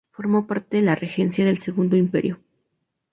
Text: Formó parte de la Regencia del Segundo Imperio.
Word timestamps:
Formó 0.09 0.47
parte 0.47 0.77
de 0.77 0.81
la 0.81 0.95
Regencia 0.95 1.45
del 1.45 1.59
Segundo 1.59 1.95
Imperio. 1.95 2.39